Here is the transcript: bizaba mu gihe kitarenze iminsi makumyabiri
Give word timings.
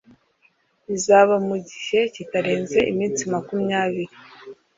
bizaba 0.87 1.35
mu 1.47 1.55
gihe 1.69 1.99
kitarenze 2.13 2.79
iminsi 2.91 3.21
makumyabiri 3.33 4.13